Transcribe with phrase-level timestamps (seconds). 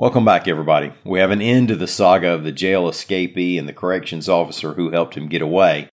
[0.00, 0.92] Welcome back, everybody.
[1.02, 4.74] We have an end to the saga of the jail escapee and the corrections officer
[4.74, 5.90] who helped him get away.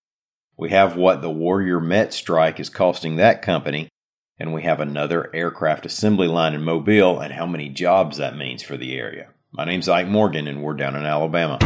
[0.55, 3.89] We have what the Warrior Met strike is costing that company,
[4.37, 8.61] and we have another aircraft assembly line in Mobile and how many jobs that means
[8.61, 9.29] for the area.
[9.51, 11.57] My name's Ike Morgan, and we're down in Alabama.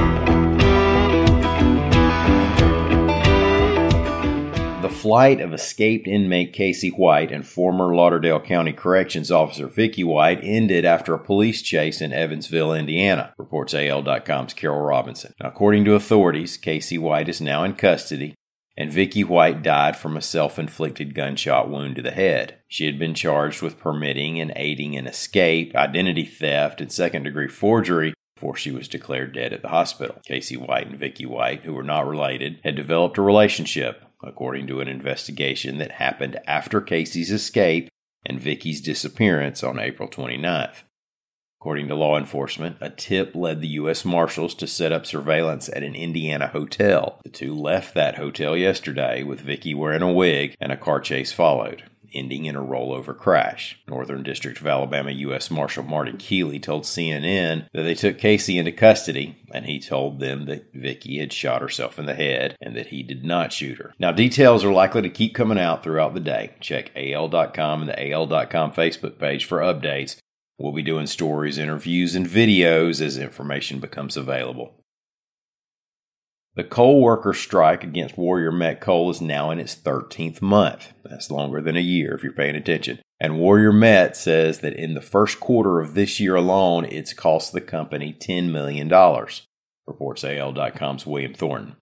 [4.99, 10.83] Flight of escaped inmate Casey White and former Lauderdale County Corrections Officer Vicky White ended
[10.83, 15.33] after a police chase in Evansville, Indiana, reports AL.com's Carol Robinson.
[15.41, 18.35] Now, according to authorities, Casey White is now in custody,
[18.75, 22.57] and Vicky White died from a self-inflicted gunshot wound to the head.
[22.67, 28.13] She had been charged with permitting and aiding an escape, identity theft, and second-degree forgery
[28.35, 30.19] before she was declared dead at the hospital.
[30.25, 34.81] Casey White and Vicky White, who were not related, had developed a relationship according to
[34.81, 37.89] an investigation that happened after Casey's escape
[38.25, 40.83] and Vicky's disappearance on April 29th.
[41.61, 44.05] According to law enforcement, a tip led the U.S.
[44.05, 47.19] Marshals to set up surveillance at an Indiana hotel.
[47.23, 51.33] The two left that hotel yesterday with Vicky wearing a wig and a car chase
[51.33, 53.79] followed ending in a rollover crash.
[53.87, 55.49] Northern District of Alabama U.S.
[55.49, 60.45] Marshal Martin Keeley told CNN that they took Casey into custody, and he told them
[60.45, 63.93] that Vicky had shot herself in the head and that he did not shoot her.
[63.99, 66.55] Now, details are likely to keep coming out throughout the day.
[66.59, 70.17] Check AL.com and the AL.com Facebook page for updates.
[70.57, 74.78] We'll be doing stories, interviews, and videos as information becomes available.
[76.55, 80.93] The coal worker strike against Warrior Met Coal is now in its 13th month.
[81.03, 82.99] That's longer than a year if you're paying attention.
[83.19, 87.53] And Warrior Met says that in the first quarter of this year alone, it's cost
[87.53, 88.89] the company $10 million,
[89.87, 91.75] reports AL.com's William Thornton.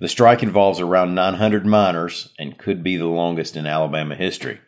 [0.00, 4.60] The strike involves around 900 miners and could be the longest in Alabama history.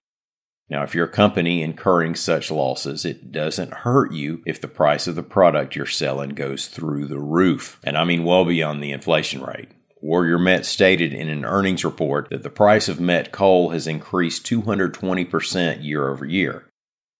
[0.72, 5.06] Now, if you're a company incurring such losses, it doesn't hurt you if the price
[5.06, 7.78] of the product you're selling goes through the roof.
[7.84, 9.68] And I mean well beyond the inflation rate.
[10.00, 14.46] Warrior Met stated in an earnings report that the price of met coal has increased
[14.46, 16.64] 220% year over year.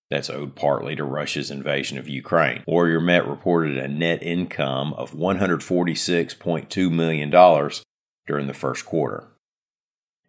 [0.09, 2.65] That's owed partly to Russia's invasion of Ukraine.
[2.67, 7.31] Warrior Met reported a net income of $146.2 million
[8.27, 9.29] during the first quarter.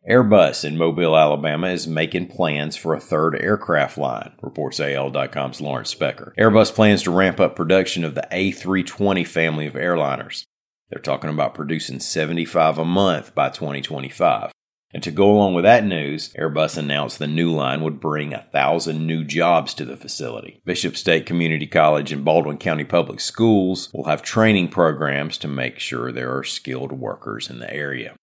[0.10, 5.96] Airbus in Mobile, Alabama is making plans for a third aircraft line, reports AL.com's Lawrence
[5.96, 6.34] Specker.
[6.38, 10.44] Airbus plans to ramp up production of the A320 family of airliners.
[10.90, 14.52] They're talking about producing 75 a month by 2025.
[14.94, 18.46] And to go along with that news, Airbus announced the new line would bring a
[18.52, 20.62] thousand new jobs to the facility.
[20.66, 25.80] Bishop State Community College and Baldwin County Public Schools will have training programs to make
[25.80, 28.16] sure there are skilled workers in the area.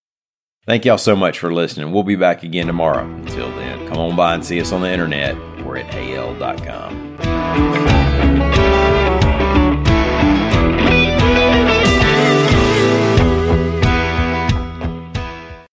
[0.67, 1.93] Thank y'all so much for listening.
[1.93, 3.05] We'll be back again tomorrow.
[3.05, 5.37] Until then, come on by and see us on the internet.
[5.65, 8.10] We're at al.com.